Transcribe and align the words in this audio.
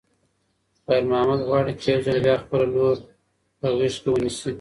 خیر 0.85 1.03
محمد 1.11 1.41
غواړي 1.47 1.73
چې 1.81 1.87
یو 1.93 2.03
ځل 2.05 2.17
بیا 2.25 2.35
خپله 2.43 2.65
لور 2.75 2.95
په 3.59 3.67
غېږ 3.77 3.95
کې 4.01 4.09
ونیسي. 4.11 4.49